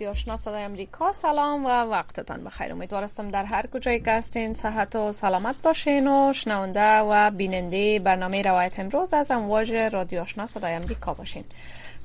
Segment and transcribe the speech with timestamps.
[0.00, 1.12] رادیو آشنا صدای امریکا.
[1.12, 2.72] سلام و وقتتان بخیر.
[2.72, 8.42] امیدوارستم در هر کجای که هستین صحت و سلامت باشین و شنونده و بیننده برنامه
[8.42, 11.44] روایت امروز از امواج رادیو آشنا صدای امریکا باشین.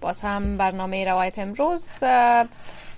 [0.02, 1.90] باز هم برنامه روایت امروز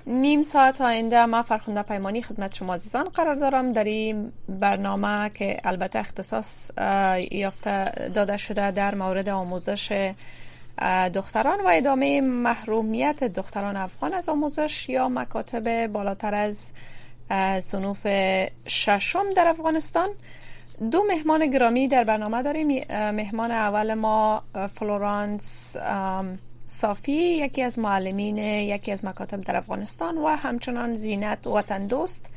[0.07, 3.73] نیم ساعت آینده ما فرخنده پیمانی خدمت شما عزیزان قرار دارم.
[3.73, 6.71] در این برنامه که البته اختصاص
[7.31, 10.13] یافته داده شده در مورد آموزش
[11.13, 16.71] دختران و ادامه محرومیت دختران افغان از آموزش یا مکاتب بالاتر از
[17.65, 18.07] سنوف
[18.67, 20.09] ششم در افغانستان.
[20.91, 22.67] دو مهمان گرامی در برنامه داریم.
[22.89, 24.43] مهمان اول ما
[24.75, 25.77] فلورانس
[26.67, 32.29] صافی یکی از معلمین یکی از مکاتب در افغانستان و همچنان زینت وطن دوست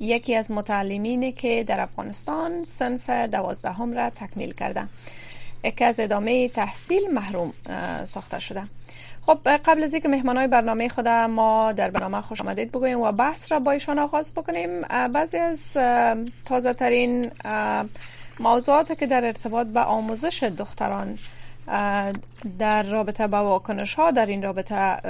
[0.00, 4.88] یکی از متعلمین که در افغانستان سنف دوازدهم را تکمیل کرده.
[5.76, 7.52] که از ادامه تحصیل محروم
[8.04, 8.62] ساخته شده.
[9.26, 13.52] خب قبل از اینکه های برنامه خود ما در برنامه خوش آمدید بگوییم و بحث
[13.52, 14.80] را با ایشان آغاز بکنیم
[15.12, 15.72] بعضی از
[16.44, 17.30] تازه ترین
[18.40, 21.18] موضوعات که در ارتباط به آموزش دختران
[22.58, 25.00] در رابطه با واکنش ها در این رابطه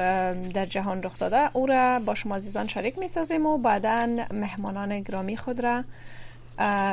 [0.54, 5.00] در جهان رخ داده او را با شما عزیزان شریک می سازیم و بعدا مهمانان
[5.00, 5.84] گرامی خود را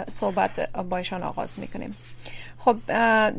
[0.08, 1.96] صحبت با ایشان آغاز می کنیم
[2.66, 2.78] خب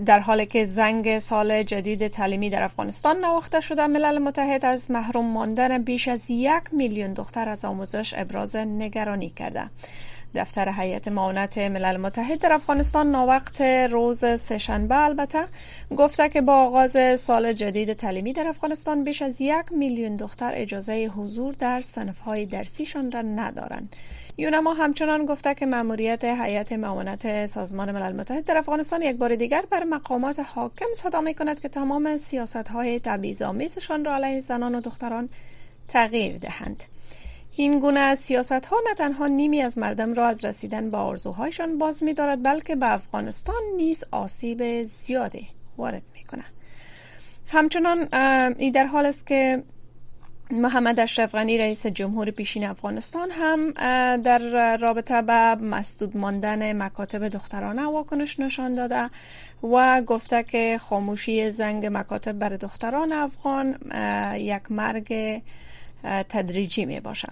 [0.05, 5.25] در حالی که زنگ سال جدید تعلیمی در افغانستان نواخته شده ملل متحد از محروم
[5.27, 9.71] ماندن بیش از یک میلیون دختر از آموزش ابراز نگرانی کرده.
[10.35, 14.97] دفتر هیئت معاونت ملل متحد در افغانستان ناوقت روز سهشنبه.
[14.97, 15.45] البته
[15.97, 21.11] گفته که با آغاز سال جدید تعلیمی در افغانستان بیش از یک میلیون دختر اجازه
[21.17, 21.83] حضور در
[22.25, 23.97] های درسیشان را ندارند.
[24.39, 29.65] یونما همچنان گفته که مأموریت هیئت معاونت سازمان ملل متحد در افغانستان یک بار دیگر
[29.71, 34.81] بر مقامات حاکم صدا می کند که تمام سیاست های تبعیض‌آمیزشان را علیه زنان و
[34.81, 35.29] دختران
[35.89, 36.85] تغییر دهند.
[37.57, 42.03] این گونه سیاست ها نه تنها نیمی از مردم را از رسیدن به آرزوهایشان باز
[42.03, 46.45] می دارد بلکه به افغانستان نیز آسیب زیادی وارد می کند
[47.47, 48.15] همچنان
[48.59, 49.63] این در حال است که
[50.51, 53.71] محمد اشرف غنی رئیس جمهور پیشین افغانستان هم
[54.17, 59.11] در رابطه به مسدود ماندن مکاتب دخترانه واکنش نشان داده
[59.63, 63.79] و گفته که خاموشی زنگ مکاتب بر دختران افغان
[64.39, 65.43] یک مرگ
[66.29, 67.29] تدریجی می باشه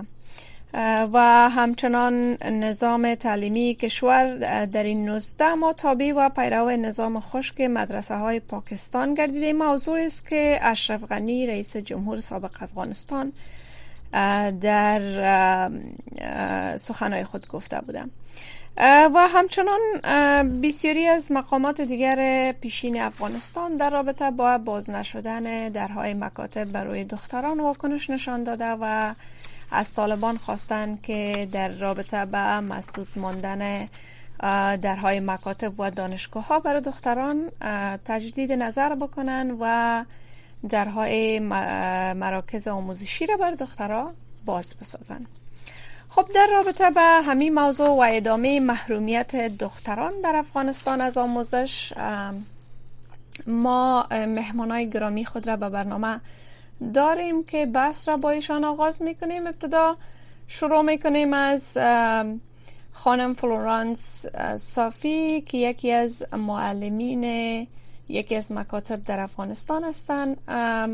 [1.12, 8.16] و همچنان نظام تعلیمی کشور در این 19 ما تابع و پیرو نظام خشک مدرسه
[8.16, 9.52] های پاکستان گردیده.
[9.52, 13.32] موضوع است که اشرف غنی رئیس جمهور سابق افغانستان
[14.60, 15.70] در
[16.76, 18.10] سخنهای خود گفته بودم.
[18.76, 19.80] و همچنان
[20.62, 27.60] بسیاری از مقامات دیگر پیشین افغانستان در رابطه با باز نشدن درهای مکاتب برای دختران
[27.60, 29.14] واکنش نشان داده و
[29.70, 33.88] از طالبان خواستند که در رابطه به مسدود ماندن
[34.76, 37.50] درهای مکاتب و دانشگاه ها برای دختران
[38.04, 40.04] تجدید نظر بکنن و
[40.68, 41.38] درهای
[42.14, 44.12] مراکز آموزشی را بر دخترها
[44.44, 45.41] باز بسازند
[46.14, 51.92] خب در رابطه به همین موضوع و ادامه محرومیت دختران در افغانستان از آموزش
[53.46, 56.20] ما مهمانای گرامی خود را به برنامه
[56.94, 59.46] داریم که بحث را با ایشان آغاز می‌کنیم.
[59.46, 59.96] ابتدا
[60.48, 61.78] شروع می‌کنیم از
[62.92, 67.24] خانم فلورانس صافی که یکی از معلمین
[68.12, 70.36] یکی از مکاتب در افغانستان هستند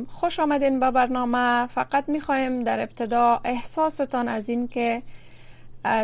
[0.08, 1.66] خوش آمدین به برنامه.
[1.66, 5.02] فقط می‌خوایم در ابتدا احساستان از این که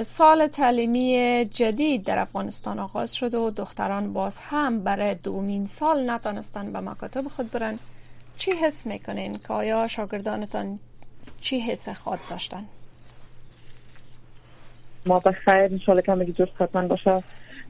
[0.03, 6.73] سال تعلیمی جدید در افغانستان آغاز شد و دختران باز هم برای دومین سال نتانستن
[6.73, 7.79] به مکاتب خود برن.
[8.37, 10.79] چی حس می‌کنین که آیا شاگردانتان
[11.41, 12.65] چی حس خود داشتن؟
[15.07, 16.89] ما بخیر انشالله که همه جور خطمن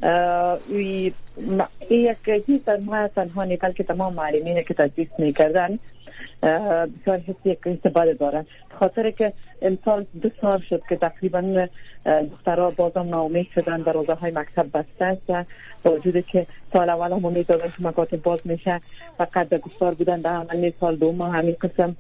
[0.05, 1.13] باشه
[1.91, 5.79] یک چیز ما تنها نیکل که تمام معلمین که تدریس می‌کردن
[6.43, 8.47] بسیار حسی یک استفاده دارن
[8.79, 11.69] خاطر که امسال دو سال شد که تقریبا
[12.31, 15.49] دخترها بازم ناامید شدن دروازه های مکتب بسته است
[15.83, 18.81] با وجود که سال اول هم امید دادن که مکاتب باز میشه
[19.19, 21.97] فقط به گفتار بودن در عمل سال دوم همین قسم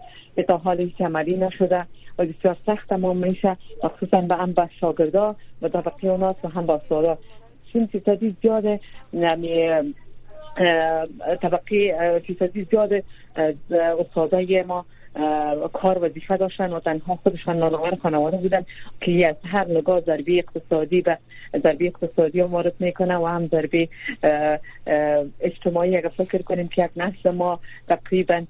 [0.48, 1.86] تا حال هیچ عملی نشده
[2.18, 6.66] و بسیار سخت تمام میشه مخصوصا به هم به شاگردا و طبقه اوناس و هم
[6.66, 7.18] با استادا
[7.74, 8.36] چون فیصدی
[9.12, 9.68] یعنی
[11.42, 13.02] طبقه فیصدی زیاده
[14.00, 14.84] استادای ما
[15.72, 18.64] کار وظیفه داشتن و تنها خودشان نانآور خانواده بودن
[19.00, 21.16] که از هر نگاه ضربه اقتصادی و
[21.62, 23.88] ضربه اقتصادی رو وارد می‌کنه و هم ضربه
[25.40, 28.44] اجتماعی اگر فکر کنیم که یک نسل ما تقریبا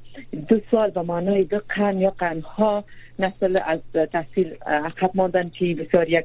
[0.48, 2.84] دو سال به معنای دو قرن یا قرنها
[3.18, 3.80] نسل از
[4.12, 6.24] تحصیل عقب ماندن که بسیار یک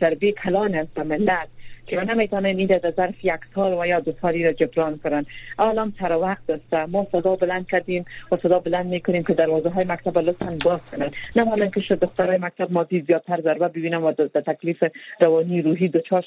[0.00, 1.48] ضربه کلان است به ملت
[1.86, 5.26] که نمی‌تونن این در ظرف یک سال و یا دو سالی را جبران کنن.
[5.58, 6.74] الان سر وقت است.
[6.74, 11.10] ما صدا بلند کردیم و صدا بلند می‌کنیم که دروازه های مکتب لطفا باز کنن
[11.36, 14.84] نه که شد دخترای مکتب مازی زیادتر ضربه ببینم و در تکلیف
[15.20, 16.24] روانی روحی دچار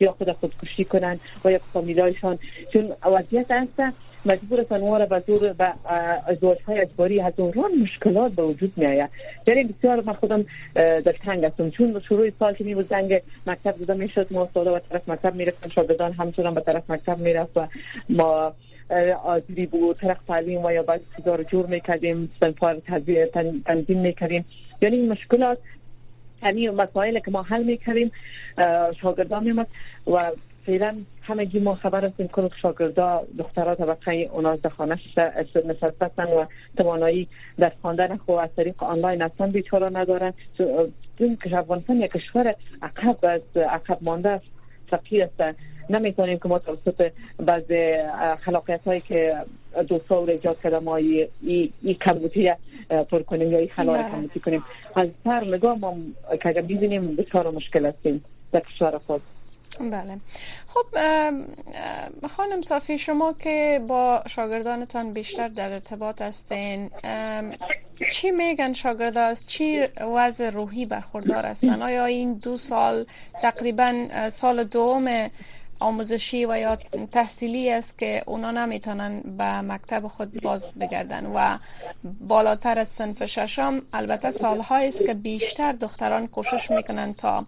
[0.00, 2.38] یا خود خودکشی کنن و یا فامیلایشان.
[2.72, 3.82] چون وضعیت است
[4.26, 5.72] مجبور هستن به زور به
[6.26, 9.10] ازدواج های اجباری هزاران مشکلات به وجود می آید
[9.46, 11.70] یعنی بسیار من خودم در تنگ هستم.
[11.70, 15.34] چون شروع سال که می بود زنگ مکتب زده می شد ما و طرف مکتب
[15.34, 17.66] می رفتن شاگردان همچنان به طرف مکتب می رفت و
[18.08, 18.54] ما
[19.24, 22.82] آزری بود طرف تعلیم و یا بعض چیزا رو جور می‌کردیم سنفار
[23.64, 24.44] تنظیم می‌کردیم.
[24.82, 25.58] یعنی این مشکلات
[26.42, 28.12] همین مسائل که ما حل می‌کردیم
[29.02, 29.66] شاگردان میمد
[30.06, 30.30] و
[30.66, 34.98] فعلا همگی ما خبر هستیم که شاگردا دخترات طبقه اونا در خانه
[35.66, 36.46] نشستن و
[36.76, 37.28] توانایی
[37.58, 40.32] در خواندن خو از طریق آنلاین اصلا بیچاره ندارن.
[41.18, 44.44] چون که افغانستان یک کشور عقب از عقب مانده است
[44.90, 45.58] فقیر است.
[45.90, 47.64] نمی‌تونیم که ما توسط بعض
[48.40, 49.36] خلاقیت هایی که
[49.88, 52.52] دو سال ایجاد کرده ما ای, ای, کمبوتی
[53.10, 54.10] پر کنیم یا ای خلال بله.
[54.10, 54.64] کمبوتی کنیم.
[54.96, 55.96] از سر نگاه ما
[56.42, 59.20] که اگر ببینیم بسیار مشکل هستیم در کشور خود.
[59.80, 60.18] بله.
[60.68, 60.86] خب
[62.28, 66.90] خانم صافی شما که با شاگردانتان بیشتر در ارتباط هستین
[68.12, 69.80] چی میگن شاگرد است چی
[70.16, 73.06] وضع روحی برخوردار هستن؟ آیا این دو سال
[73.40, 75.30] تقریبا سال دوم
[75.82, 76.78] آموزشی و یا
[77.10, 81.58] تحصیلی است که اونا نمی‌تونن به مکتب خود باز بگردن و
[82.28, 87.46] بالاتر از صنف ششم البته سالهایی است که بیشتر دختران کوشش می‌کنن تا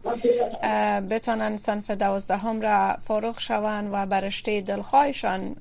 [1.11, 5.57] بتونن صنف دوازدهم را فارغ شوند و برشته دلخواهشان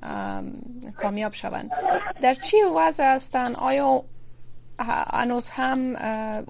[0.96, 1.70] کامیاب شوند
[2.20, 4.02] در چی وضع هستن آیا
[5.12, 5.96] هنوز هم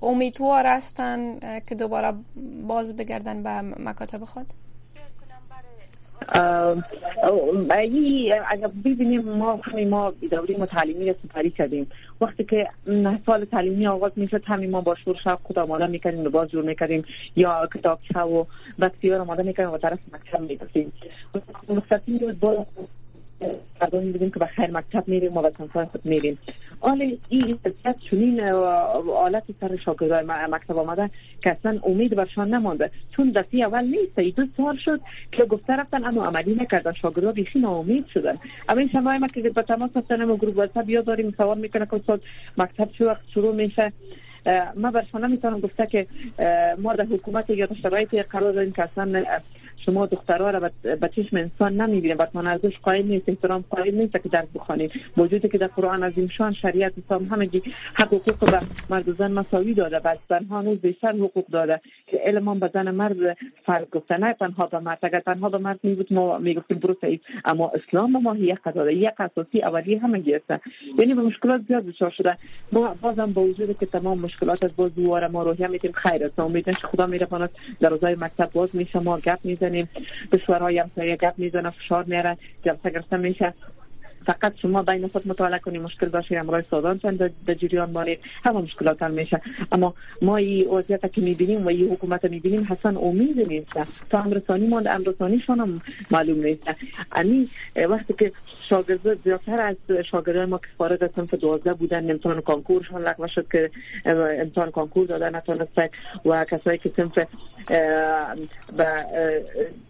[0.02, 2.14] امیدوار هستن که دوباره
[2.68, 4.46] باز بگردن به مکاتب خود؟
[8.50, 10.66] اگر ببینیم ما همین ما دوره ما
[11.06, 11.86] را سپری کردیم.
[12.20, 12.68] وقتی که
[13.26, 17.04] سال تعلیمی آغاز می‌شد همین ما با شور شب خود آماده می‌کردیم باز جور می‌کردیم
[17.36, 18.44] یا کتاب و
[18.80, 20.92] بسیار آماده می‌کردیم و طرف مکتب می‌رسیم
[21.68, 22.66] مستقیم باز
[23.80, 26.38] فردا می‌بینیم که به خیر مکتب میریم و به کنفرانس خود میریم.
[26.80, 31.10] حال این وضعیت چنین حالت سر شاگردان مکتب آمده
[31.42, 32.90] که اصلا امید برشان نمانده.
[33.16, 35.00] چون دستی اول نیست ای دو سال شد
[35.32, 36.92] که گفته رفتن اما عملی نکردن.
[36.92, 38.38] شاگردا بیخی ناامید شدن.
[38.68, 41.94] اما شما ما که به تماس هستن و گروه واتساپ یا داریم سوال می‌کنه که
[41.94, 42.22] استاد
[42.58, 43.92] مکتب چه وقت شروع میشه.
[44.76, 46.06] ما برشان نمی‌تونم گفته که
[46.78, 49.24] ما در حکومت یا شرایط قرار داریم که اصلا
[49.86, 52.16] شما دخترها را به چشم انسان نمی‌بینید.
[52.16, 54.92] براتون ارزش قائل نیست احترام قائل نیست که درس بخوانید.
[55.16, 57.24] موجوده که در قرآن عظیم شان شریعت اسلام
[57.94, 58.58] حق حقوق به
[58.90, 62.90] مرد و زن مساوی داده و زنها هنوز بیشتر حقوق داده که علم به زن
[62.90, 64.16] مرد فرق گفته.
[64.16, 64.98] نه تنها به مرد.
[65.02, 67.20] اگر تنها به مرد میبود ما می‌گفتیم برو سعید.
[67.44, 70.62] اما اسلام ما یک داده یک اساسی اولی همگی است.
[70.98, 72.36] یعنی به مشکلات زیاد دچار شده.
[72.72, 76.40] ما بازم با وجود که تمام مشکلات از باز دوباره ما روحیه میتیم خیر است.
[76.40, 77.26] امید خدا میره
[77.80, 79.73] در روزای مکتب باز میشه ما گپ می‌زنیم.
[80.32, 83.54] کشورهای همسایه گپ می‌زنه فشار میاره جلسه گرفته میشه
[84.26, 88.60] فقط شما بین خود مطالعه کنید مشکل باشه امرای سازان چند در جریان بارید همه
[88.60, 89.40] مشکلات هم میشه.
[89.72, 93.80] اما ما این وضعیت که می‌بینیم و این حکومت می‌بینیم حسن امید نیست.
[94.10, 96.70] تا امرسانی ماند امرسانیشان هم معلوم نیست.
[97.16, 97.48] یعنی
[97.88, 98.32] وقتی که
[98.68, 99.76] شاگرد زیادتر از
[100.10, 103.70] شاگردان ما که فارغ از صنف 12 بودن امتحان کانکورشان لغو شد که
[104.04, 105.88] امتحان کانکور دادن نتونستن
[106.24, 107.18] و کسایی که صنف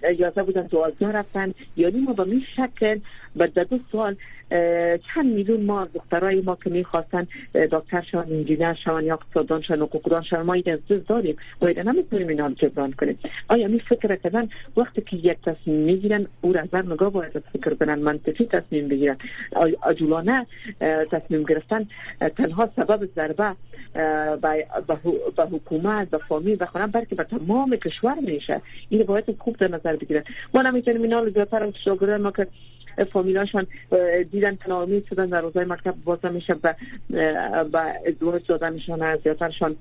[0.02, 1.54] اجازه بودن 12 رفتن.
[1.76, 2.98] یعنی ما به می شکل
[3.36, 4.16] بعد دو سال
[5.14, 10.22] چند میلیون ما دخترای ما که می‌خواستن دکتر شون انجینر شون یا اقتصاددان شون حقوقدان
[10.22, 13.18] شون ما این از داریم اینا نمی‌تونیم اینا رو جبران کنیم.
[13.48, 17.98] آیا می فکر کردن وقتی که یک تصمیم می‌گیرن او از نگاه باید فکر کنن
[17.98, 19.16] منطقی تصمیم بگیرن؟
[19.82, 20.46] عجولانه
[21.12, 21.86] تصمیم گرفتن
[22.36, 23.56] تنها سبب ضربه
[25.36, 28.60] به حکومت به فامیل به خانم بلکه به تمام کشور میشه.
[28.88, 30.22] این باید خوب در نظر بگیرن.
[30.54, 32.46] ما نمی‌تونیم اینا رو شاگردان ما که
[33.12, 33.66] فامیلاشان
[34.30, 36.76] دیدن که ناامید شدن در روزهای مکتب باز میشه به
[38.06, 39.76] ازدواج دادنشان از زیادترشان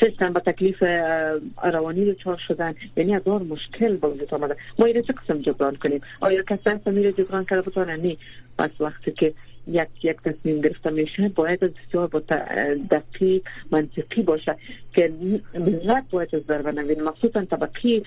[0.00, 0.82] شستن با تکلیف
[1.64, 2.74] روانی دچار شدن.
[2.96, 4.56] یعنی هزار مشکل با وجود آمده.
[4.78, 8.18] ما این چه قسم جبران کنیم؟ آیا کسی هست میره جبران کرده بتونه نی
[8.58, 9.34] پس وقتی که
[9.66, 12.22] یک یک تصمیم گرفته میشه باید بسیار با
[12.90, 14.56] دقیق منطقی باشه
[14.94, 15.12] که
[15.54, 18.02] ملت باید از ضربه نوین مخصوصا طبقی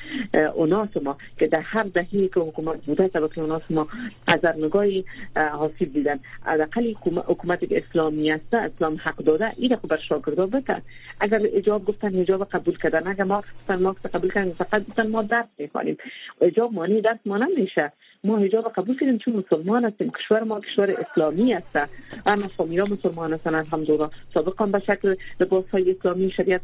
[0.56, 3.88] اوناس ما که در هر دهی که حکومت بوده طبقی اوناس ما
[4.28, 6.94] از نگاهی حاصل دیدن حداقل
[7.28, 10.82] حکومت اسلامی است اسلام حق داده این رو بر شاگردا بکن
[11.20, 15.46] اگر اجاب گفتن حجاب قبول کردن اگر ما ما قبول کردن فقط گفتن ما درس
[15.58, 15.98] می‌خوانیم
[16.42, 17.92] اجاب مانی درس ما نمیشه
[18.24, 20.12] ما حجاب قبول کردیم چون مسلمان هستیم.
[20.12, 21.80] کشور ما کشور اسلامی است.
[22.26, 24.08] اما فامیلا مسلمان هستن الحمدلله.
[24.34, 26.62] سابقا به شکل لباس های اسلامی شریعت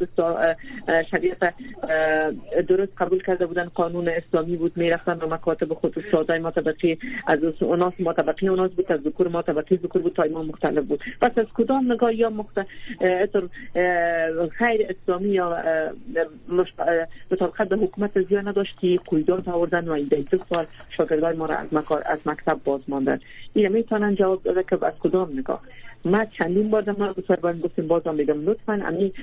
[1.11, 1.53] شریعت
[2.67, 3.65] درست قبول کرده بودن.
[3.65, 8.71] قانون اسلامی بود می‌رفتن به مکاتب خود استادای ما طبقی از اوناس ما طبقی اوناس
[8.71, 11.03] بود از ذکر ما طبقی ذکر بود تا ما مختلف بود.
[11.21, 12.67] پس از کدام نگاه یا مختلف
[14.57, 15.63] خیر اسلامی یا
[17.31, 20.65] مطابقت به حکومت زیاد نداشتی؟ قیدات آوردن و این دو سال
[20.97, 23.19] شاگردای ما را از, از مکتب باز ماندن.
[23.53, 25.61] این می‌تونن جواب داده که از کدام نگاه.
[26.05, 29.13] ما چندین بار ما بسیار گفتیم بازم میگم لطفا امی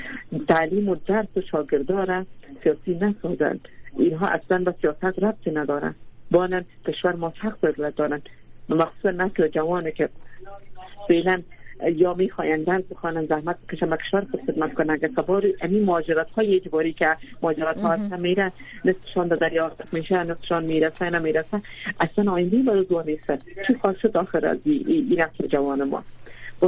[0.48, 2.26] تعلیم و درس و شاگردار
[2.62, 5.94] سیاسی نسازند اینها اصلا به سیاست ربطی ندارن.
[6.30, 8.22] بانن کشور ما حق دارن.
[8.68, 10.08] مخصوصا نسل جوانه که
[11.08, 11.42] فعلا
[11.96, 13.96] یا می‌خواین درس بخوانن زحمت بکشن.
[13.96, 18.52] کشور خود خدمت کنن اگر سوار این مهاجرت های اجباری که مهاجرت ها هستن میرن.
[18.84, 21.62] نصفشان در دریا میشه نصفشان می‌رسن نمی‌رسن.
[22.00, 26.04] اصلا آینده برای دو نیستن چی خواهد شد آخر از این جوان ما.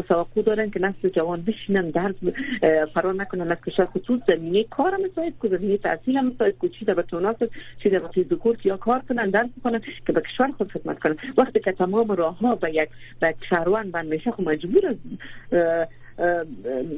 [0.01, 2.15] توقع دارن که نسل جوان بشینن درس
[2.95, 6.69] فرار نکنن از کشور خصوص زمینه کار هم مساعد کو زمینه تحصیل هم مساعد کو
[6.69, 7.37] چی در توناس
[7.83, 11.17] چی در ذکر یا کار کنن درس کنن که به کشور خود خدمت کنن.
[11.39, 12.89] وقتی که تمام راه ها به یک
[13.21, 14.95] به شهروند بند میشه خب مجبور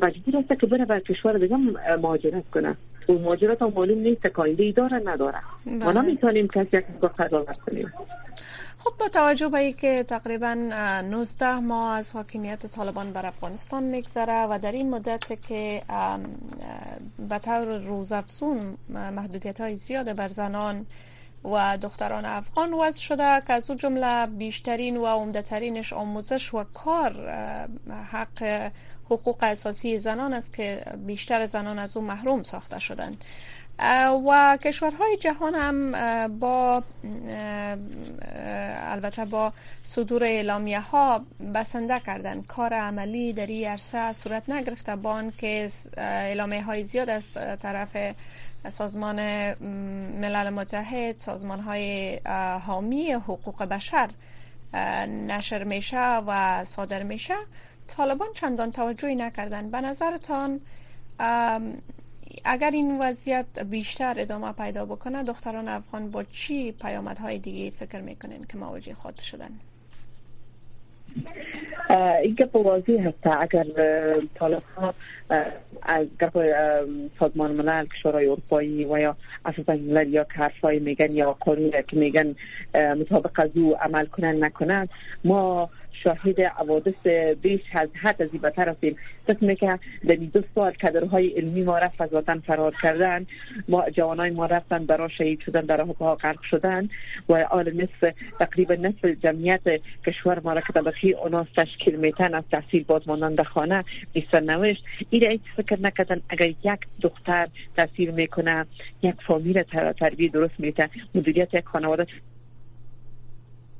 [0.02, 1.56] مجبور است که بره به کشور دیگه
[2.02, 2.76] مهاجرت کنه.
[3.08, 5.38] و مهاجرت هم معلوم نیست که ای داره نداره.
[5.66, 6.00] ما بله.
[6.00, 6.84] نمی‌تونیم کسی یک
[7.18, 7.92] قضاوت کنیم.
[8.84, 14.58] خب با توجه به که تقریبا 19 ماه از حاکمیت طالبان بر افغانستان میگذره و
[14.62, 15.82] در این مدت که
[17.28, 20.86] به طور روزافزون محدودیت های زیاد بر زنان
[21.44, 27.30] و دختران افغان وضع شده که از او جمله بیشترین و عمدهترینش آموزش و کار
[28.12, 28.70] حق
[29.10, 33.24] حقوق اساسی زنان است که بیشتر زنان از او محروم ساخته شدند.
[34.26, 35.92] و کشورهای جهان هم
[36.38, 36.82] با
[38.86, 39.52] البته با
[39.82, 46.62] صدور اعلامیه ها بسنده کردن کار عملی در این عرصه صورت نگرفته بان که اعلامیه
[46.62, 47.96] های زیاد از طرف
[48.68, 49.20] سازمان
[50.20, 52.16] ملل متحد سازمان های
[52.66, 54.10] حامی حقوق بشر
[55.06, 57.34] نشر میشه و صادر میشه
[57.86, 60.60] طالبان چندان توجهی نکردن به نظرتان
[62.44, 68.44] اگر این وضعیت بیشتر ادامه پیدا بکنه دختران افغان با چی پیامدهای دیگه فکر می‌کنین
[68.48, 69.50] که مواجه خود شدن؟
[72.22, 73.26] این گپ واضح هست.
[73.40, 73.64] اگر
[74.34, 74.94] طالب ها
[75.82, 76.54] از گپ
[77.18, 82.34] سازمان ملل کشورهای اروپایی و یا اساسا ملل یا حرفای میگن یا قانون که میگن
[82.74, 84.88] مطابق از او عمل کنن نکنن
[85.24, 85.70] ما
[86.04, 87.06] شاهد حوادث
[87.42, 88.96] بیش از حد از بدتر هستیم.
[89.28, 93.26] قسمی که در دو سال کدرهای علمی ما رفت از وطن فرار کردن.
[93.68, 96.88] ما جوانای ما رفتن برای شهید شدن در ها غرق شدن
[97.28, 99.60] و آل نصف تقریبا نصف جمعیت
[100.06, 104.84] کشور ما را که طبقی اوناس تشکیل میتن از تحصیل باز مانند خانه بیست نوشت
[105.10, 108.66] این ایت فکر نکردن اگر یک دختر تاثیر می‌کنه
[109.02, 109.62] یک فامیل
[110.00, 112.06] تربیه درست میتن مدیریت یک خانواده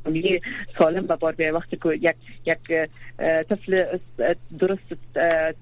[0.05, 0.41] فامیلی
[0.79, 2.15] سالم به بار بیاید وقتی که یک
[2.47, 3.99] یک طفل
[4.59, 4.83] درست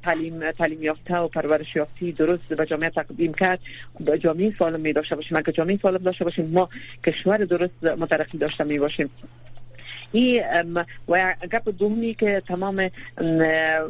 [0.04, 3.60] تعلیم تعلیم یافته و پرورش یافتی درست به جامعه تقدیم کرد
[4.00, 6.68] به جامعه سالم می داشته باشیم اگر جامعه سالم داشته باشیم ما
[7.06, 9.10] کشور درست مترقی داشته می باشیم
[10.12, 10.42] این
[10.74, 10.84] و
[11.52, 12.76] گپ دومی که تمام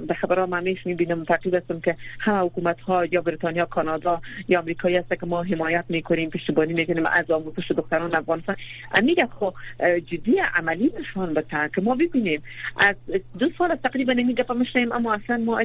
[0.07, 4.61] به خبرها من میش می‌بینم تقریبا هستم که همه حکومت ها یا بریتانیا کانادا یا
[4.61, 8.57] آمریکایی هست که ما حمایت می‌کنیم پشتیبانی می‌کنیم از آموزش دختران افغانستان.
[8.95, 9.50] امیگه خو
[9.81, 12.43] جدی عملی نشان بده که ما ببینیم.
[12.81, 12.95] از
[13.38, 15.61] دو سال تقریبا نمی گپ میشیم اما اصلا ما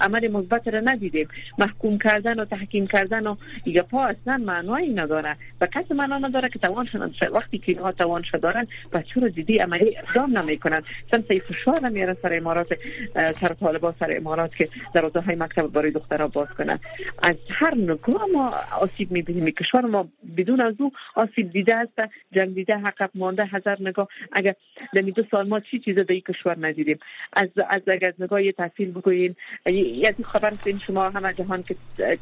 [0.00, 1.28] عمل مثبت را ندیدیم.
[1.58, 5.36] محکوم کردن و تحکیم کردن و گپا اصلا معنایی نداره.
[5.60, 6.88] و کسی معنا نداره که توان
[7.32, 12.16] وقتی که ها توان دارن بچه رو جدی عملی اقدام نمی‌کنن چون سه فشار نمیاره
[12.22, 12.66] سر امارات
[13.14, 16.78] سر طالبان سر امارات که دروازه های مکتب برای دخترها باز کنن
[17.22, 19.50] از هر نگاه ما آسیب می‌بینیم.
[19.50, 22.00] کشور ما بدون از او آسیب دیده است
[22.32, 24.08] جنگ دیده حقق مانده هزار نگاه.
[24.32, 24.54] اگر
[24.94, 26.98] در دو سال ما چی چیز در کشور ندیدیم.
[27.32, 31.76] از از اگر نگاه تحصیل بگوییم یعنی خبر این شما همه جهان که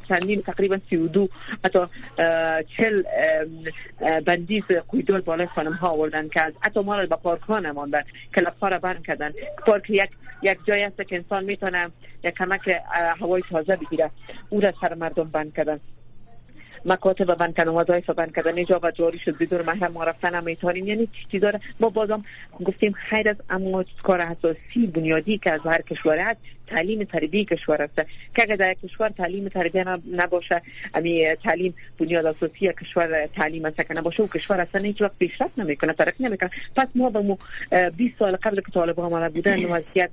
[0.08, 1.28] چندین تقریبا 32
[1.64, 1.78] حتی
[2.76, 3.02] 40
[4.26, 8.02] بندیز قیدول بالای خانم ها آوردن که از حتی ما به پارک ها نماندن
[8.34, 9.32] کلب ها را بند کردن.
[9.66, 10.10] پارک یک
[10.42, 11.90] یک جای است که انسان می‌تونه
[12.24, 12.60] یک کمک
[13.20, 14.10] هوای تازه بگیره.
[14.48, 15.80] او را سر مردم بند کردن.
[16.84, 18.56] مکاتب بند کردن وظایف بند کردن.
[18.56, 19.38] اینجا و جاری شد.
[19.38, 22.24] بدون محرم ما رفتن هم می‌تونیم یعنی چی داره ما بازم
[22.64, 26.40] گفتیم خیر از اما کار اساسی بنیادی که از هر کشور هست.
[26.70, 27.94] تعلیم تربیه کشور است.
[28.34, 30.62] که اگر در کشور تعلیم تربیه نباشه
[30.94, 35.58] امی تعلیم بنیاد اساسی کشور تعلیم است که نباشه و کشور اصلا هیچ وقت پیشرفت
[35.58, 36.50] نمی‌کنه ترقی نمی‌کنه.
[36.76, 37.36] پس ما به مو
[37.96, 40.10] 20 سال قبل که طالبان ما بودن وضعیت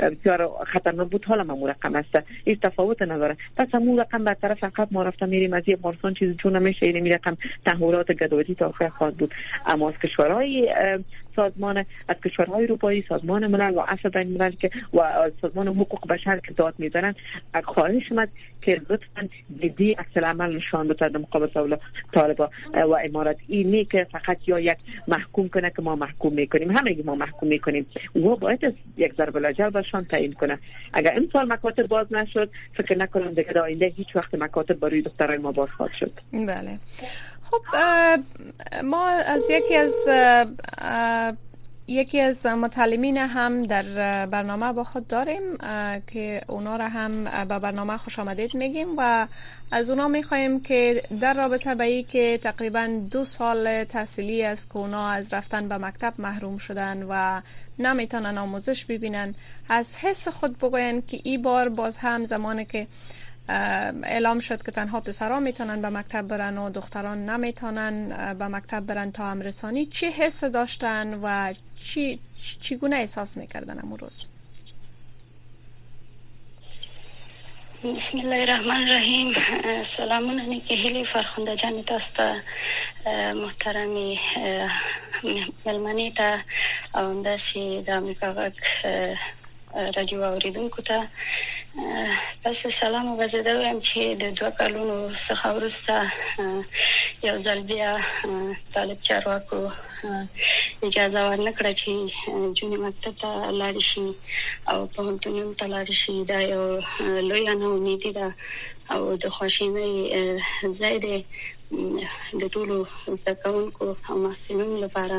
[0.00, 1.24] بسیار خطرناک بود.
[1.24, 2.18] حالا ما رقم است.
[2.44, 3.36] هیچ تفاوت نداره.
[3.56, 6.86] پس همون رقم به طرف عقب ما رفتم میریم از یه مارسون چیزی چون نمیشه
[6.86, 9.34] این رقم تحولات گدوتی تا خواهد بود.
[9.66, 10.74] اما از کشورهای
[11.38, 16.38] سازمان از کشورهای اروپایی سازمان ملل و عفو بین الملل که و سازمان حقوق بشر
[16.38, 17.14] که داد می‌زنن.
[17.64, 18.28] خواهش من
[18.62, 19.28] که لطفا
[19.62, 21.76] جدی عکس العمل نشان بده در مقابل
[22.12, 23.36] طالبا و امارات.
[23.48, 24.78] اینی که فقط یا یک
[25.08, 26.70] محکوم کنه که ما محکوم می‌کنیم.
[26.70, 27.86] همه ما محکوم می‌کنیم.
[28.14, 30.58] و باید یک ضرب الجل باشان تعیین کنه.
[30.92, 35.38] اگر این سال مکاتب باز نشد فکر نکنم دیگه آینده هیچ وقت مکاتب برای دخترای
[35.38, 36.12] ما باز خواهد شد.
[36.32, 36.78] بله.
[37.50, 37.62] خب
[38.84, 39.94] ما از یکی از
[41.88, 43.82] یکی از متعلمین هم در
[44.26, 45.56] برنامه با خود داریم
[46.06, 49.26] که اونا را هم به برنامه خوش آمدید میگیم و
[49.70, 54.76] از اونا می‌خواهیم که در رابطه به ای که تقریبا دو سال تحصیلی از که
[54.76, 57.40] اونا از رفتن به مکتب محروم شدن و
[57.78, 59.34] نمی‌تونن آموزش ببینن
[59.68, 62.86] از حس خود بگوین که ای بار باز هم زمانی که
[63.48, 69.12] اعلام شد که تنها پسران می‌تونن به مکتب برن و دختران نمی‌تونن به مکتب برن
[69.12, 72.20] تا امرسانی چی حس داشتن و چی
[72.60, 74.28] چگونه احساس می‌کردن امروز روز؟
[77.96, 79.32] بسم الله الرحمن الرحیم.
[79.82, 82.20] سلامون نیکی هلی فرخنده جانی تاست
[83.34, 84.18] محترمی
[85.66, 86.38] ملمنی تا
[86.94, 88.54] اوندسی د امریکا غک
[89.74, 90.98] رادیو اوریدونکو ته
[92.44, 95.94] پس سلام او زده وایم چې د دوه کلونو څخه ورسته
[97.28, 97.90] یو ځل بیا
[98.74, 99.60] طالب چارواکو
[100.88, 101.90] اجازه ورنکړه چې
[102.56, 104.06] جونې مکتب ته لاړ شي
[104.70, 106.16] او په هنتونو ته لاړ شي.
[106.30, 106.64] دا یو
[107.28, 108.28] لوی نه امیدي ده
[108.94, 109.92] او د خوشینۍ
[110.80, 111.16] ځای دی
[112.40, 112.76] د ټولو
[113.20, 115.18] زده کوونکو او محصلینو لپاره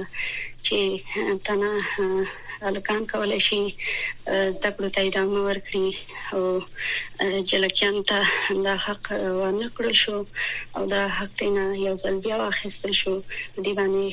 [0.65, 0.77] چې
[1.45, 1.69] تنه
[2.69, 3.61] الکان کولای شي
[4.55, 5.87] زده کړو ته ادامه ورکړي
[6.33, 6.41] او
[7.51, 8.19] جلکیان ته
[8.67, 9.05] دا حق
[9.41, 10.17] ورنکړل شو
[10.75, 13.15] او دا حق تینا یو ځل بیا واخیستل شو.
[13.63, 14.05] دی باندې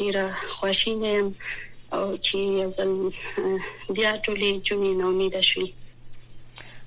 [0.00, 0.24] ډیره
[0.56, 1.28] خوشاله یم
[1.96, 2.90] او چې یو ځل
[3.96, 5.68] بیا ټولې جمعې نو امید شوي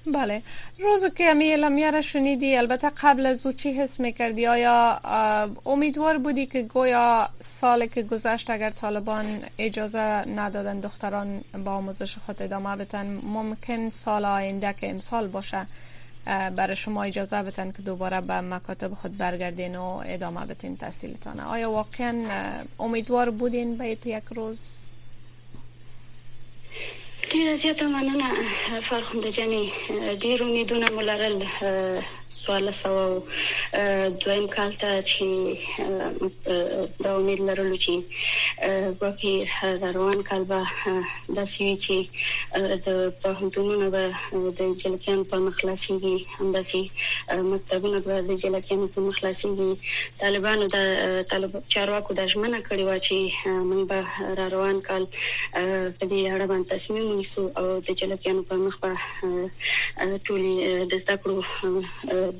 [0.05, 0.41] بله.
[0.79, 4.99] روز که امی اعلامیه شنیدی البته قبل از او چی حس می‌کردی؟ آیا
[5.65, 9.23] امیدوار بودی که گویا سال که گذشت اگر طالبان
[9.57, 15.65] اجازه ندادن دختران با آموزش خود ادامه بتن ممکن سال آینده که امسال باشه
[16.25, 21.71] برای شما اجازه بتن که دوباره به مکاتب خود برگردین و ادامه بتین تحصیلتان آیا
[21.71, 22.25] واقعا
[22.79, 24.85] امیدوار بودین به یک روز؟
[27.29, 28.29] ډیره زیاته مننه
[28.87, 29.63] فرخنده جاني
[30.23, 31.35] ډیر امیدونه مولرل
[32.31, 32.91] سوال سو
[34.23, 35.25] دویم کال ته چې
[37.03, 37.95] دا امید لرلو چې
[39.01, 40.59] ورکه روان کال به
[41.37, 41.97] د سوي چې
[42.85, 44.03] د پوهنتونونو به
[44.59, 46.81] د جلکیان په مخلاصيږي همداسي
[47.49, 49.71] مکتبونه به د جلکیان په مخلاصيږي
[50.23, 50.77] طالبانو د
[51.33, 53.17] طالب چارواکو د ژمنه کړې و چې
[53.69, 53.99] موږ به
[54.39, 55.09] را روان کال
[55.97, 58.91] په دې اړه باندې تصمیم ونیسو او د جلکیانو په مخ به
[60.25, 60.55] ټولي
[60.95, 61.37] د زده کړو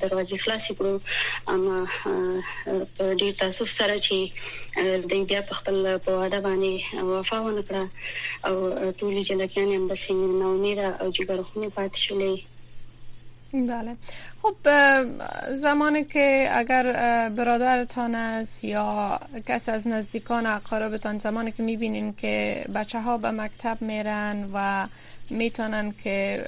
[0.03, 0.95] دروازې خلاصې کړو
[1.53, 1.77] اما
[2.95, 4.17] په ډیر تاسو سره چې
[5.09, 6.73] د بیا په خپل په واده باندې
[7.13, 7.83] وفا ونکړه
[8.47, 8.55] او
[8.99, 12.33] ټول جلکیان هم د سینې نو نه او جګرخونه پات شولې
[13.53, 13.95] بله.
[14.41, 14.55] خب
[15.55, 16.83] زمانی که اگر
[17.29, 23.77] برادرتان است یا کس از نزدیکان اقاربتان زمانی که می‌بینین که بچه ها به مکتب
[23.81, 24.87] میرن و
[25.29, 26.45] می‌تونن که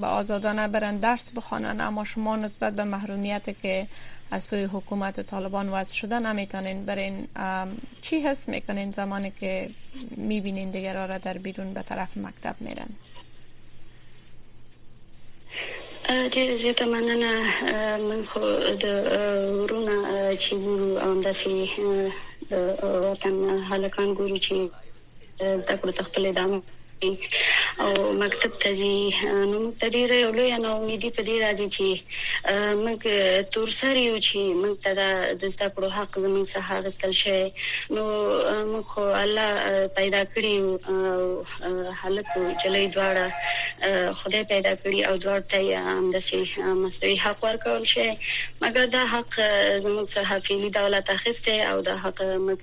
[0.00, 3.86] به آزادانه برن درس بخوانن اما شما نسبت به محرومیت که
[4.30, 7.28] از سوی حکومت طالبان وضع شده نمی‌تونین برین
[8.02, 9.70] چی حس می‌کنین زمانی که
[10.16, 12.88] می‌بینین دیگر را در بیرون به طرف مکتب میرن؟
[16.08, 17.32] ډیر زیاته مننه
[18.08, 18.40] من خو
[18.82, 18.84] د
[19.60, 19.96] ورونه
[20.42, 21.52] چې ګورو او داسې
[22.50, 22.52] د
[23.06, 23.34] وطن
[23.70, 24.54] هلکان ګورو چې
[25.68, 26.58] د کړو تخپل ادامه
[27.84, 28.96] او مکتب ته ځي.
[29.50, 31.88] نو موږ ته ډیره یو لوی نو امیدي په دې راځي چې
[32.84, 33.00] موږ
[33.54, 34.90] تور سره یو چې موږ ته
[35.40, 37.40] د زده کړو حق زمين څخه غستل شي
[37.96, 38.04] نو
[38.72, 38.86] موږ
[39.22, 39.50] الله
[39.98, 40.54] پیدا کړی
[42.00, 42.28] حالت
[42.62, 43.26] چلې دواړه
[44.20, 46.40] خدای پیدا کړی او دواړه ته هم د سي
[46.82, 48.08] مسوي حق ورکول شي
[48.62, 49.32] مګر دا حق
[49.84, 52.58] زموږ څخه فعلی دولت اخیسته او دا حق موږ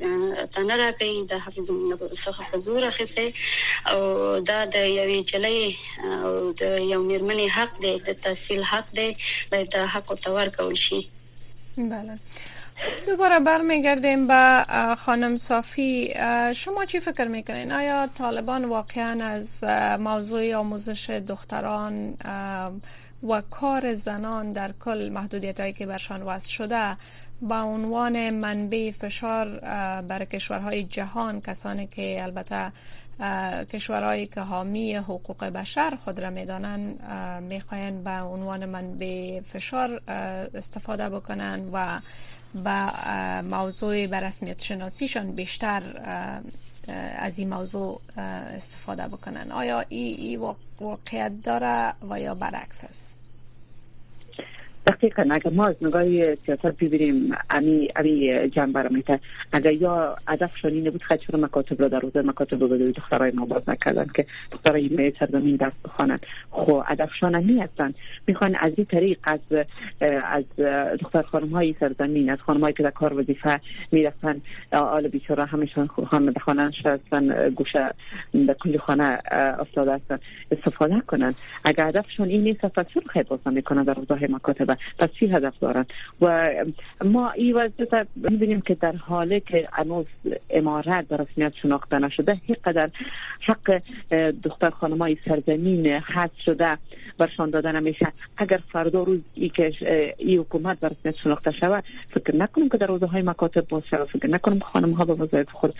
[0.53, 3.25] ته نه راکې دا حق زموږ څخه حضور اخیسته
[3.91, 3.99] او
[4.51, 5.59] دا د یوې چلې
[6.23, 9.09] او د یو میرمنې حق دی د تحصیل حق دی
[9.51, 11.01] د حق تور کول شي.
[11.77, 12.19] بله.
[13.07, 14.65] دوباره برمیگردیم به
[14.97, 16.13] خانم صافی.
[16.55, 19.63] شما چی فکر می‌کنین؟ آیا طالبان واقعا از
[19.99, 22.17] موضوع آموزش دختران
[23.29, 26.97] و کار زنان در کل محدودیت هایی که برشان وضع شده
[27.41, 29.59] با عنوان منبع فشار
[30.01, 32.71] بر کشورهای جهان کسانی که البته
[33.73, 37.03] کشورهایی که حامی حقوق بشر خود را می‌دانند
[37.43, 40.01] می‌خواهند به عنوان من به فشار
[40.53, 41.99] استفاده بکنن و
[42.63, 42.91] به
[43.41, 45.83] موضوع به رسمیت شناسیشان بیشتر
[47.17, 48.01] از این موضوع
[48.55, 49.51] استفاده بکنن.
[49.51, 50.39] آیا این
[50.79, 53.14] واقعیت داره و یا برعکس است؟
[54.87, 59.19] دقیقا اگر ما از نگاه سیاست ببینیم امی امی جنبه را میته
[59.53, 63.31] اگر یا هدفشان این بود خیلی چرا مکاتب را در روزه مکاتب رو به دخترای
[63.31, 66.25] ما باز نکردن که دخترای می سرزمین دست بخوانند.
[66.51, 67.93] خب هدفشان می هستن.
[68.27, 69.39] می‌خوان از این طریق از
[70.23, 70.43] از
[70.99, 73.59] دختر خانم های سرزمین از خانم که در کار وظیفه
[73.91, 76.71] می‌رفتن آل بیچاره همیشان خانم در خانه
[77.55, 77.93] گوشه
[78.47, 79.19] در کل خانه
[79.59, 80.19] افتاده هستن.
[80.51, 81.33] استفاده کنن.
[81.63, 85.59] اگر هدفشان این نیست پس چرا خیلی باز نمی‌کنن در روزهای مکاتب پس چی هدف
[85.59, 85.85] دارن؟
[86.21, 86.49] و
[87.05, 90.05] ما این وضعیت می‌بینیم که در حالی که هنوز
[90.49, 92.89] امارت در رسمیت شناخته نشده قدر
[93.39, 93.81] حق
[94.43, 96.77] دختر های سرزمین حد شده
[97.17, 98.07] برشان داده نمیشه
[98.37, 99.71] اگر فردا روز ای که
[100.17, 104.03] ای حکومت در رسمیت شناخته شود فکر نکنم که در روزه های مکاتب باز شود.
[104.03, 105.75] فکر نکنم خانم ها به وظایف خود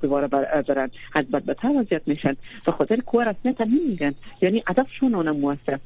[0.00, 0.90] دوباره برن.
[1.14, 2.36] از بد بدتر وضعیت میشن.
[2.66, 5.78] به خاطر که رسمیت نمیگن یعنی هدفشون اونم موثر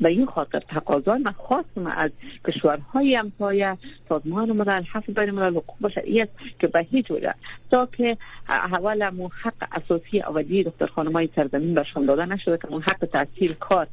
[0.00, 2.10] به این خاطر تقاضا من خواستم از
[2.48, 3.76] کشورهای همسایه
[4.08, 6.26] سازمان ملل حفظ بین الملل حقوق بشری
[6.58, 7.34] که به هیچ وجه
[7.70, 8.16] تا که
[8.48, 13.52] اول مو حق اساسی اولی دختر خانمای سرزمین برشان داده نشده که اون حق تحصیل
[13.52, 13.86] کار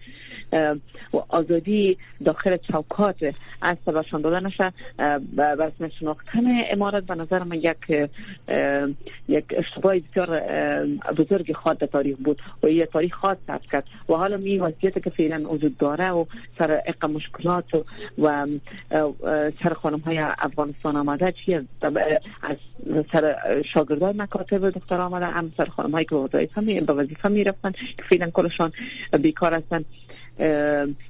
[1.14, 4.74] و آزادی داخل چوکات از برشان داده نشه
[5.36, 8.10] بر شناختن امارت به نظر من یک
[9.28, 10.42] یک اشتباه بسیار
[11.18, 13.38] بزرگ خواهد در تاریخ بود و یه تاریخ خاص
[13.72, 16.26] کرد و حالا می وضعیت که فعلا وجود داره و
[16.60, 17.84] سر اقا مشکلات و,
[18.18, 18.48] و
[19.64, 22.58] سر خانم های افغانستان آمده چی از
[23.14, 23.36] سر
[23.74, 26.16] شاگردای مکاتب دکتر آمده هم سر خانم هایی که
[26.82, 28.72] به وظیفه می رفتن که فعلا کلشان
[29.22, 29.86] بیکار هستن.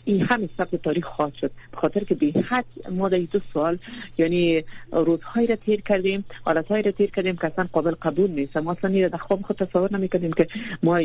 [0.05, 1.51] این همین ثبت تاریخ خواهد شد.
[1.73, 3.77] خاطر که به حد ما در دو سال
[4.17, 8.57] یعنی روزهایی را تیر کردیم حالتهایی را تیر کردیم که اصلا قابل قبول نیست.
[8.57, 10.47] ما اصلا در خواب خود تصور نمی‌کردیم که
[10.83, 10.95] ما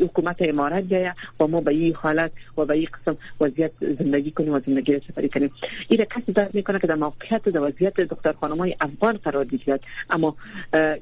[0.00, 4.52] حکومت امارت بیایه و ما به این حالت و به این قسم وضعیت زندگی کنیم
[4.52, 5.50] و زندگی را سفری کنیم.
[5.88, 9.44] این را کسی درک می‌کنه که در موقعیت در وضعیت دختر خانم های افغان قرار
[9.44, 10.36] بگیرد اما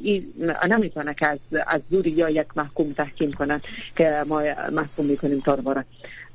[0.00, 0.32] این
[0.70, 3.62] نمی‌تونه که از از دور یا یک محکوم تحکیم کنند
[3.96, 5.54] که ما محکوم می‌کنیم تا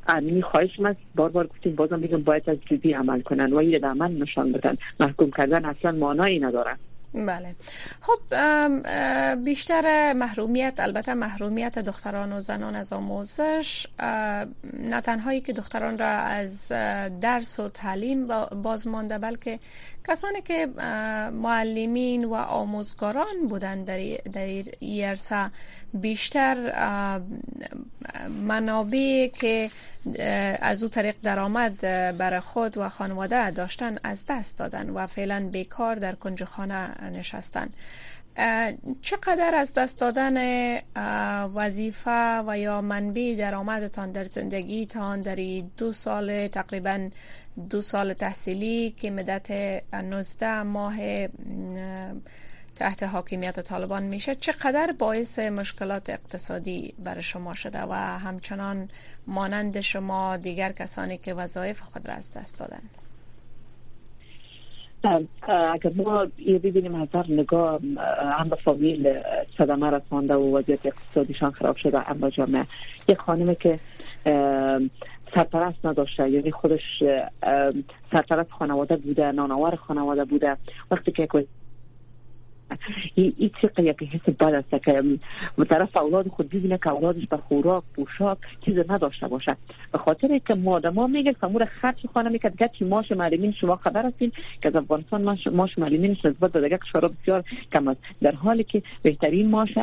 [0.08, 3.54] امینی خواهش است بار بار گفتیم بازم بگم باید از جدی عمل کنن.
[3.54, 4.78] و این عمل نشان بدن.
[5.00, 6.78] محکوم کردن اصلا مانایی ندارن
[7.14, 7.56] بله.
[8.02, 8.20] خب
[9.44, 13.88] بیشتر محرومیت البته محرومیت دختران و زنان از آموزش
[14.80, 16.68] نه تنهایی که دختران را از
[17.22, 18.28] درس و تعلیم
[18.64, 19.60] باز مانده بلکه
[20.08, 20.66] کسانی که
[21.32, 23.98] معلمین و آموزگاران بودند در,
[24.32, 25.52] در عرصه
[25.94, 26.58] بیشتر
[28.48, 29.70] منابع که
[30.62, 31.82] از او طریق درآمد
[32.18, 37.70] بر خود و خانواده داشتن از دست دادن و فعلا بیکار در کنج خانه نشستن.
[39.02, 40.38] چقدر از دست دادن
[41.56, 47.10] وظیفه و یا منبع درآمدتان در زندگیتان در دو سال تقریبا
[47.70, 49.52] دو سال تحصیلی که مدت
[49.94, 51.28] 19 ماه
[52.76, 58.90] تحت حاکمیت طالبان میشه چقدر باعث مشکلات اقتصادی برای شما شده و همچنان
[59.28, 62.82] مانند شما دیگر کسانی که وظایف خود را از دست دادن؟
[65.74, 67.80] اگر ما یه ببینیم هزار نگاه
[68.40, 69.14] هم به فامیل
[69.58, 72.66] صدمه رسانده و وضعیت اقتصادیشان خراب شده اما جامعه.
[73.08, 73.80] یک خانمه که
[75.36, 76.30] سرپرست نداشته.
[76.30, 77.04] یعنی خودش
[78.12, 80.58] سرپرست خانواده بوده نانوار خانواده بوده.
[80.92, 81.28] وقتی که
[83.16, 85.04] این چقدر یک حس بد است که
[85.70, 89.58] طرف اولاد خود ببینه که اولادش به خوراک پوشاک چیز نداشته باشه
[89.92, 94.32] به خاطر که ما میگه سمور خرج خانه می‌کرد گچی ماش معلمین شما خبر هستین
[94.62, 98.64] که از افغانستان ماش, ماش معلمین نسبت به دیگه کشورها بسیار کم است در حالی
[98.64, 99.78] که بهترین ماش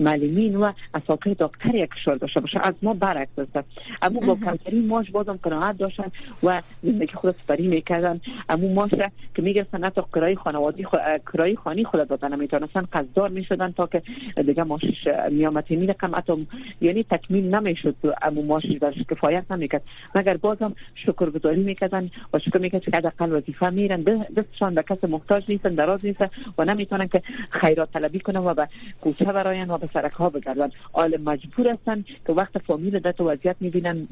[0.00, 3.66] معلمین و اساکر دکتر یک کشور داشته باشه از ما برعکس است
[4.02, 6.10] اما با کمترین ماش بازم قناعت داشتن
[6.42, 8.90] و زندگی خود سپری می‌کردن اما ماش
[9.34, 10.86] که می‌گرفتن حتی کرای خانوادی
[11.32, 14.02] کرای خانی خود دادن نمی‌تونستن قصدار می‌شدن تا که
[14.46, 16.46] دیگه ماشش میامتی می رقم حتی
[16.80, 17.96] یعنی تکمیل نمی‌شد.
[18.22, 19.82] اما ماشش درش کفایت نمی‌کرد.
[20.14, 24.02] مگر بازم شکرگزاری می‌کردن و شکر می‌کرد که حداقل وظیفه میرن.
[24.36, 28.68] دستشان به کس محتاج نیستن دراز نیستن و نمی‌تونن که خیرات طلبی کنن و به
[29.00, 30.70] کوچه براین و به سرک ها بگردن.
[30.92, 34.08] آل مجبور هستن که وقت فامیل دت وضعیت می‌بینن.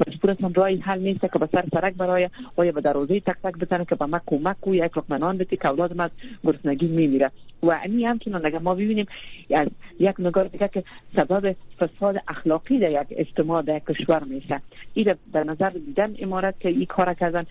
[0.00, 0.52] مجبور هستن.
[0.54, 3.84] رای حل نیست که به سر سرک برای و یا به دروازه تک تک بزنن
[3.84, 6.10] که به ما کمک و یک لقمه که اولاد از
[6.44, 7.30] گرسنگی میمیره
[7.62, 9.06] و این همچنان اگر ما ببینیم
[9.50, 10.84] از یک نگاه دیگه که
[11.16, 14.60] سبب فساد اخلاقی در یک اجتماع در کشور میشه.
[14.94, 17.46] این در نظر دیدن امارت که این کار کردن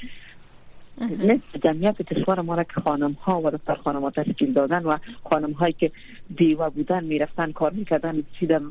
[1.64, 5.52] جمعیت کشور ما را که خانم ها و دفتر خانم ها تشکیل دادن و خانم
[5.52, 5.92] هایی که
[6.38, 8.62] دیوه بودن می‌رفتن کار می‌کردن چی در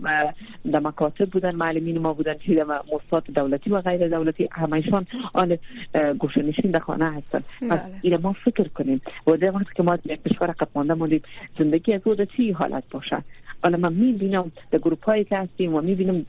[0.65, 5.59] مکاتب بودن معلمین ما بودن چی در مستاد دولتی و غیر دولتی همشان آن
[6.19, 7.39] گوشنشین در خانه هستن.
[7.39, 7.81] پس بله.
[8.03, 11.21] این ما فکر کنیم و در وقتی که ما در کشور قطمانده ماندیم
[11.59, 13.23] زندگی از او چی حالت باشه
[13.63, 16.27] حالا من می‌بینم در گروپ هایی که هستیم و می‌بینم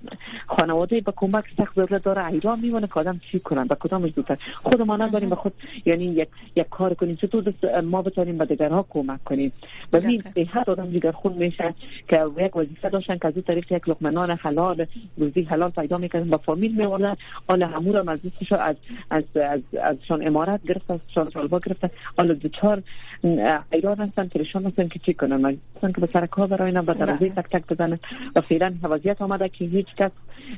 [0.47, 4.37] خانواده به کمک سخت ضرورت داره ایران میمونه که آدم چی کنن؟ به کدامش زودتر؟
[4.63, 5.53] خود ما نداریم به خود
[5.85, 7.15] یعنی یک یک کار کنیم.
[7.15, 9.51] چطور ما بتونیم به دیگرها کمک کنیم.
[9.93, 9.99] و
[10.35, 11.73] به هر آدم دیگر خود میشه
[12.07, 14.85] که یک وظیفه داشتن که از این طریق یک لقمه نان حلال
[15.17, 17.15] روزی حلال پیدا می‌کنن با فامیل میوردن
[17.47, 18.75] حالا همون را از از
[19.11, 21.85] از از ازشان امارات گرفت ازشان طالبا گرفت.
[22.17, 22.83] حالا دوچار
[23.23, 27.49] ایران هستن پریشان هستن که چی کنن؟ که به سر کار برای به دروازه تک
[27.51, 27.99] تک بزنن.
[28.35, 30.11] و فعلا وضعیت آمده که هیچ کس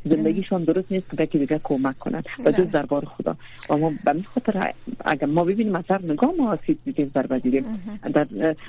[0.06, 2.24] زندگیشان درست نیست که دیگه کمک کنن.
[2.46, 3.36] و جز دربار خدا.
[3.70, 4.74] و ما به خاطر
[5.06, 7.66] اگر ما ببینیم از نگاه ما آسیب دیدیم ضربه دیدیم.
[8.14, 8.28] در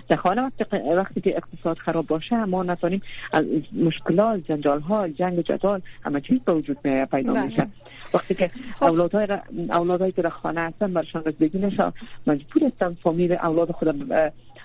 [0.09, 0.65] در خانه وقتی
[0.97, 3.03] وقتی که اقتصاد خراب باشه ما نتونیم
[3.33, 7.47] از مشکلات جنجال ها جنگ جدال همه چیز به وجود پیدا بله.
[7.47, 7.67] میشه
[8.15, 8.85] وقتی که خب.
[8.85, 11.93] اولادهای که در خانه هستن برشان رسیدگی نشه
[12.27, 14.09] مجبور هستن فامیل اولاد خود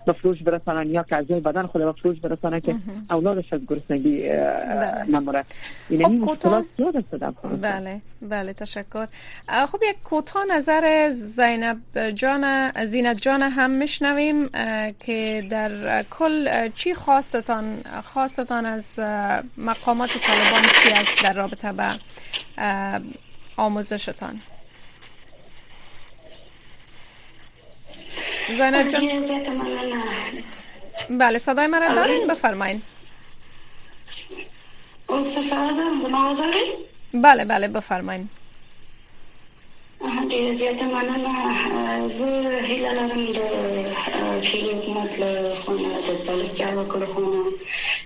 [0.07, 2.75] به فروش برسانن یا که از بدن خود به فروش برسانن که
[3.11, 5.03] اولادش از گرسنگی بله.
[5.03, 5.43] نموره
[5.89, 9.07] این خب مشکلات زیاد بله بله تشکر.
[9.67, 11.77] خب یک کوتاه نظر زینب
[12.15, 14.49] جان زینت جان هم میشنویم
[14.99, 18.99] که در کل چی خواستتان خواستتان از
[19.57, 21.85] مقامات طالبان چی است در رابطه به
[23.57, 24.39] آموزشتان؟
[28.49, 29.03] زینب جان.
[31.09, 32.81] بله صدای مرا دارین؟ بفرمایین.
[37.13, 38.29] بله بله بفرمایین.
[40.29, 41.33] ډیره زیاته مننه
[42.17, 42.29] زه
[42.69, 43.39] هیله لرم د
[44.47, 44.79] فیلم
[45.21, 47.43] له خونه د تلقیا وکړو خونه.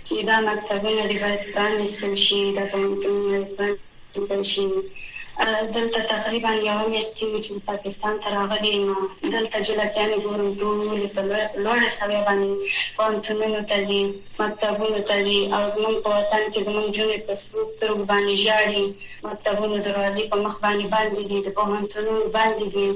[0.07, 4.67] چې دا مکتبونه د غیر پرانستل شي د پوهنتونونو پرانستل شي
[5.39, 8.95] دلته تقریبا یو میاشت کې چې پاکستان ته راغلي نو
[9.35, 11.21] دلته جلسیان ګورم ټول په
[11.65, 12.51] لوړ سوي باندې
[12.97, 14.01] پونتونونو ته ځي
[14.39, 18.83] مکتبونو ته ځي او زموږ په وطن کې زموږ جونې په سترګو باندې ژاړي.
[19.27, 22.89] مکتبونو دروازې په مخ باندې باندې دي د پوهنتونونو باندې دي.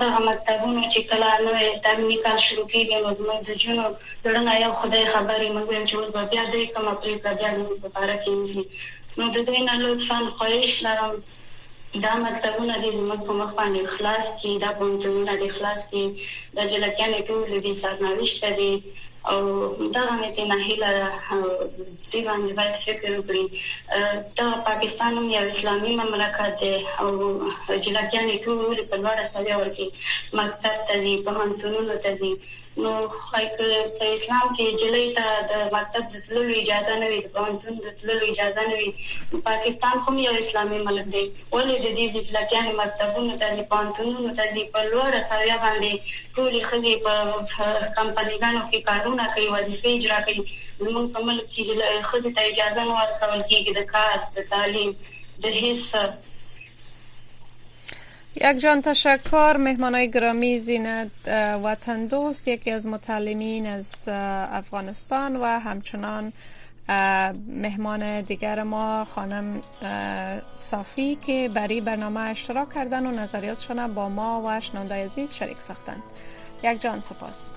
[0.00, 1.52] دا مکتبونو چې کله نو
[1.88, 3.86] تعلیمي کال شروع کیږي نو زموږ د جونو
[4.24, 8.16] دړنه یو خدای خبرې موږ چې اوس بیا دې کوم پرې بیا دې په اړه
[8.22, 8.32] کې
[9.18, 11.12] نو د دې نه لطفا خواهش لرم
[11.94, 16.04] دا مکتبونه د زموږ په مخ باندې خلاص دي دا پونتونه د خلاص دي
[16.56, 18.72] د جلکیان ټول دي سرنوشت دي
[19.30, 19.40] او
[19.94, 20.90] دا مې ته نه هیله
[22.10, 23.44] دی باندې باید فکر وکړي
[24.38, 27.08] دا پاکستان یو اسلامي مملکت دی او
[27.86, 29.88] جلکیان ټول په لوړه سوي ورکی
[30.40, 32.32] مکتب ته دي په هنتونونو ته دي
[32.82, 32.90] نو
[33.98, 37.96] په اسلام کې جلې ته د مکتب د تللو اجازه نه وي د پوهنتون د
[38.00, 43.38] تللو اجازه نه وي پاکستان هم یو اسلامي ملک دی ولې د دې ځلکیان مکتبونو
[43.42, 45.92] ته د پوهنتونونو ته د په لوړ سویا باندې
[46.36, 47.14] ټول خدي په
[47.98, 50.42] کمپنیګانو کې کارونه کوي وظیفې اجرا کوي
[50.84, 51.62] زموږ په ملک کې
[52.12, 54.96] خدي ته اجازه نه ورکول کیږي د کار د تعلیم
[55.42, 55.82] د هیڅ
[58.40, 59.56] یک جان تشکر.
[59.56, 61.10] مهمانای گرامی زینت
[61.64, 64.08] وطن دوست یکی از متعلمین از
[64.52, 66.32] افغانستان و همچنان
[67.48, 69.62] مهمان دیگر ما خانم
[70.54, 76.02] صافی که برای برنامه اشتراک کردن و نظریاتشان با ما و شنونده عزیز شریک ساختند
[76.62, 77.50] یک جان سپاس.